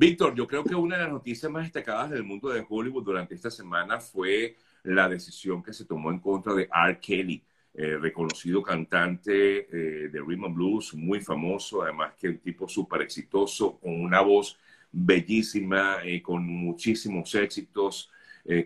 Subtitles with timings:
[0.00, 3.34] Víctor, yo creo que una de las noticias más destacadas del mundo de Hollywood durante
[3.34, 7.00] esta semana fue la decisión que se tomó en contra de R.
[7.00, 12.68] Kelly, eh, reconocido cantante eh, de rhythm and blues, muy famoso, además que un tipo
[12.68, 14.56] súper exitoso, con una voz
[14.92, 18.08] bellísima, eh, con muchísimos éxitos.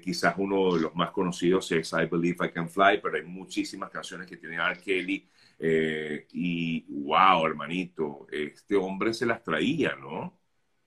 [0.02, 3.90] quizás uno de los más conocidos es I Believe I Can Fly, pero hay muchísimas
[3.90, 4.78] canciones que tiene R.
[4.80, 5.26] Kelly.
[6.32, 10.41] y wow, hermanito, este hombre se las traía, ¿no?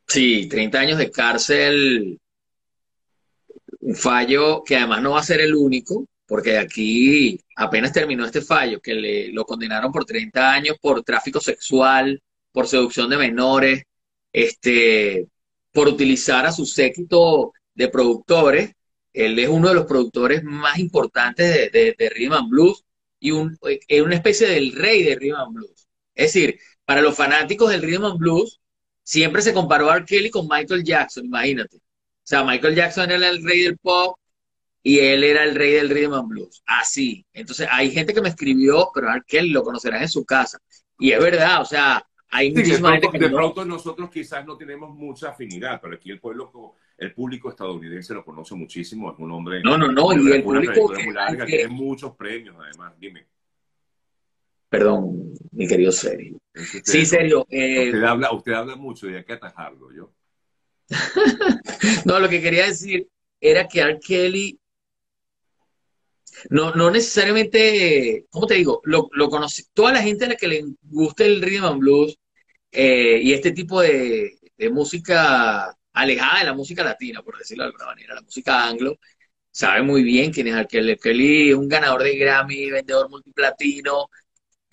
[0.07, 2.19] Sí, 30 años de cárcel,
[3.79, 8.41] un fallo que además no va a ser el único, porque aquí apenas terminó este
[8.41, 12.21] fallo, que le, lo condenaron por 30 años por tráfico sexual,
[12.51, 13.83] por seducción de menores,
[14.31, 15.27] este,
[15.71, 18.71] por utilizar a su séquito de productores.
[19.13, 22.83] Él es uno de los productores más importantes de, de, Rhythm and Blues
[23.19, 25.87] y un, es una especie del rey de Rhythm and Blues.
[26.15, 28.59] Es decir, para los fanáticos del Rhythm and Blues,
[29.05, 30.05] siempre se comparó a R.
[30.05, 31.77] Kelly con Michael Jackson, imagínate.
[31.77, 34.17] O sea, Michael Jackson era el rey del pop,
[34.81, 36.61] y él era el rey del rhythm and blues.
[36.65, 37.25] Así.
[37.33, 40.59] Entonces, hay gente que me escribió, pero él lo conocerán en su casa.
[40.99, 44.91] Y es verdad, o sea, hay muchísima gente que De pronto nosotros quizás no tenemos
[44.91, 49.61] mucha afinidad, pero aquí el pueblo, el público estadounidense lo conoce muchísimo, es un hombre...
[49.63, 50.93] No, no, no, y el público...
[50.93, 53.25] Muy larga, tiene muchos premios además, dime.
[54.77, 56.37] Perdón, mi querido Sergio.
[56.83, 57.45] sí, Sergio.
[57.49, 60.11] Eh, usted, habla, usted habla mucho y hay que atajarlo, yo.
[62.05, 63.07] no, lo que quería decir
[63.39, 63.99] era que R.
[63.99, 64.59] Kelly
[66.49, 68.81] no, no necesariamente, ¿cómo te digo?
[68.83, 72.17] Lo, lo conoce, toda la gente a la que le gusta el rhythm and blues
[72.71, 74.37] eh, y este tipo de,
[74.71, 78.99] música alejada de la música latina, por decirlo de alguna manera, la música anglo,
[79.51, 80.97] sabe muy bien quién es Kelly.
[80.97, 84.09] Kelly es un ganador de Grammy, vendedor multiplatino,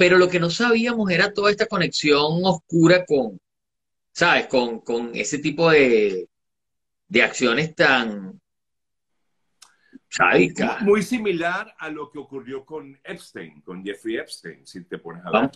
[0.03, 3.41] pero lo que no sabíamos era toda esta conexión oscura con,
[4.11, 4.49] ¿sabes?
[4.49, 6.29] Con, con ese tipo de,
[7.07, 8.41] de acciones tan,
[10.81, 15.31] muy similar a lo que ocurrió con Epstein, con Jeffrey Epstein, si te pones a
[15.31, 15.51] ver.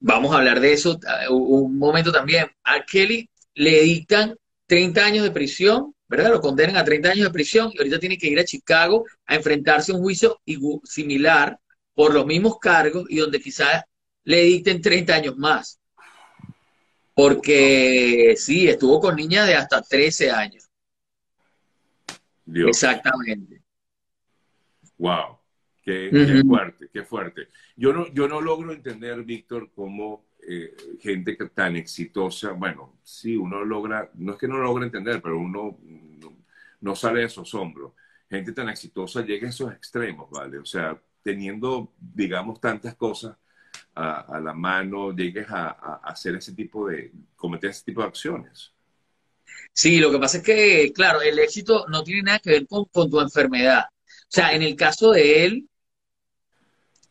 [0.00, 0.98] Vamos, a hablar de eso
[1.30, 2.48] uh, un momento también.
[2.64, 4.34] A Kelly le dictan
[4.66, 6.32] 30 años de prisión, ¿verdad?
[6.32, 9.36] Lo condenan a 30 años de prisión y ahorita tiene que ir a Chicago a
[9.36, 10.40] enfrentarse a un juicio
[10.82, 11.60] similar
[11.98, 13.82] por los mismos cargos y donde quizás
[14.22, 15.80] le dicten 30 años más.
[17.12, 20.70] Porque sí, estuvo con niñas de hasta 13 años.
[22.54, 23.64] Exactamente.
[24.96, 25.40] Wow,
[25.82, 27.48] qué, fuerte, qué fuerte.
[27.74, 33.64] Yo no, yo no logro entender, Víctor, cómo eh, gente tan exitosa, bueno, sí, uno
[33.64, 35.76] logra, no es que no logra entender, pero uno
[36.80, 37.94] no, sale de esos hombros.
[38.30, 40.58] Gente tan exitosa llega a esos extremos, ¿vale?
[40.58, 43.36] O sea, teniendo, digamos, tantas cosas
[43.94, 48.72] a, la mano, llegues a, hacer ese tipo de, cometer ese tipo de acciones.
[49.72, 53.10] Sí, lo que pasa es que, claro, el éxito no tiene nada que ver con
[53.10, 53.84] tu enfermedad.
[54.28, 55.68] O sea, en el caso de él,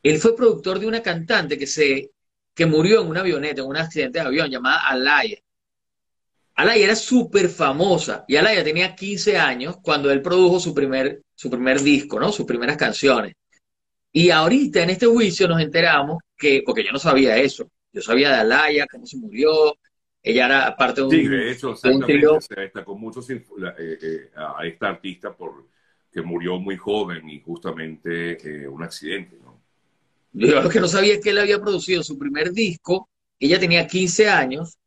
[0.03, 2.11] él fue productor de una cantante que se
[2.57, 5.37] que murió en una avioneta, en un accidente de avión, llamada Alaya.
[6.55, 11.51] Alaya era súper famosa y Alaya tenía 15 años cuando él produjo su primer, su
[11.51, 12.31] primer disco, ¿no?
[12.31, 13.35] Sus primeras canciones.
[14.17, 18.29] Y ahorita en este juicio nos enteramos que, porque yo no sabía eso, yo sabía
[18.29, 19.77] de Alaya, cómo se murió,
[20.23, 21.11] ella era parte de un...
[21.11, 23.45] Sí, de hecho, exactamente, se destacó mucho eh,
[23.77, 25.67] eh, a esta artista por
[26.11, 29.61] que murió muy joven y justamente eh, un accidente, ¿no?
[30.33, 33.85] Yo lo que no sabía es que él había producido su primer disco, ella tenía
[33.85, 34.79] 15 años,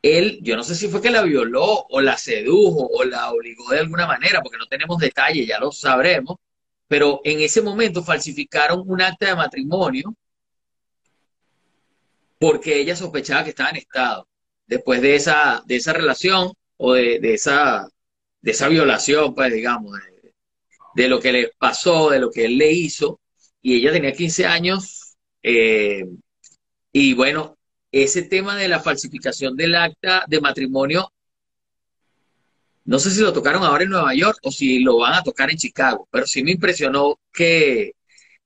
[0.00, 3.72] él, yo no sé si fue que la violó o la sedujo o la obligó
[3.72, 6.36] de alguna manera, porque no tenemos detalles, ya lo sabremos,
[6.88, 10.14] pero en ese momento falsificaron un acta de matrimonio
[12.38, 14.28] porque ella sospechaba que estaba en estado.
[14.66, 17.88] Después de esa, de esa relación o de, esa,
[18.42, 19.98] de esa violación, pues digamos,
[20.94, 23.20] de lo que le pasó, de lo que él le hizo,
[23.62, 26.04] y ella tenía 15 años, eh,
[26.92, 27.56] y bueno,
[27.90, 31.12] ese tema de la falsificación del acta de matrimonio,
[32.84, 35.50] no sé si lo tocaron ahora en Nueva York o si lo van a tocar
[35.50, 37.94] en Chicago, pero sí me impresionó que,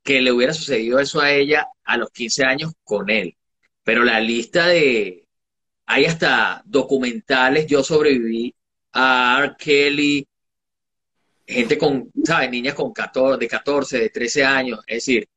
[0.03, 3.37] que le hubiera sucedido eso a ella a los 15 años con él.
[3.83, 5.27] Pero la lista de,
[5.87, 8.55] hay hasta documentales, yo sobreviví
[8.93, 9.55] a R.
[9.59, 10.27] Kelly,
[11.47, 12.51] gente con, ¿sabes?
[12.51, 14.81] Niñas con 14, de 14, de 13 años.
[14.87, 15.29] Es decir,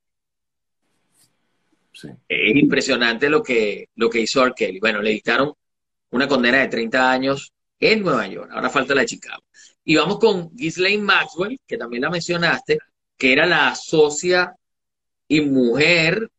[2.28, 4.54] es impresionante lo que, lo que hizo R.
[4.56, 4.80] Kelly.
[4.80, 5.54] Bueno, le dictaron
[6.12, 8.50] una condena de 30 años en Nueva York.
[8.54, 9.44] Ahora falta la de Chicago.
[9.84, 12.78] Y vamos con Ghislaine Maxwell, que también la mencionaste,
[13.18, 14.56] que era la socia
[15.28, 16.30] y mujer,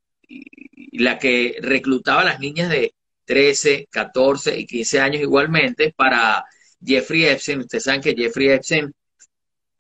[0.92, 2.94] la que reclutaba a las niñas de
[3.24, 6.44] 13, 14 y 15 años igualmente para
[6.84, 7.60] Jeffrey Epstein.
[7.60, 8.92] Ustedes saben que Jeffrey Epstein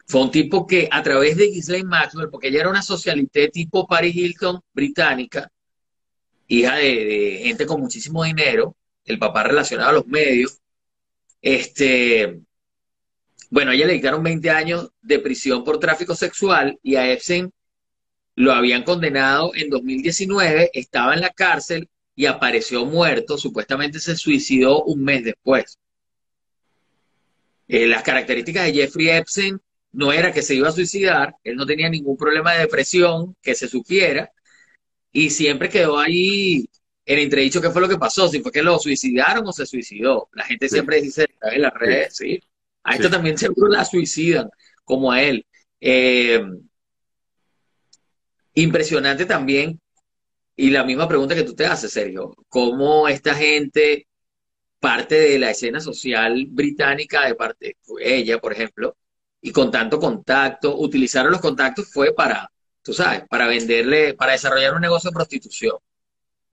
[0.06, 3.86] fue un tipo que a través de Ghislaine Maxwell, porque ella era una socialité tipo
[3.86, 5.50] Paris Hilton británica,
[6.48, 10.61] hija de, gente con muchísimo dinero, el papá relacionado a los medios,
[11.42, 12.40] este,
[13.50, 17.52] bueno, a ella le dictaron 20 años de prisión por tráfico sexual y a Epstein
[18.34, 24.84] lo habían condenado en 2019, estaba en la cárcel y apareció muerto, supuestamente se suicidó
[24.84, 25.78] un mes después.
[27.68, 29.60] Eh, las características de Jeffrey Epstein
[29.92, 33.54] no era que se iba a suicidar, él no tenía ningún problema de depresión que
[33.54, 34.32] se supiera,
[35.12, 36.68] y siempre quedó ahí
[37.04, 40.28] en entredicho qué fue lo que pasó, si fue que lo suicidaron o se suicidó.
[40.32, 42.40] La gente siempre dice en las redes, sí.
[42.84, 44.48] A esto también seguro la suicidan,
[44.84, 45.46] como a él.
[45.80, 46.42] Eh,
[48.54, 49.80] impresionante también,
[50.56, 54.06] y la misma pregunta que tú te haces, Sergio, cómo esta gente,
[54.80, 58.96] parte de la escena social británica, de parte, ella, por ejemplo,
[59.40, 62.50] y con tanto contacto, utilizaron los contactos fue para,
[62.82, 65.76] tú sabes, para venderle, para desarrollar un negocio de prostitución.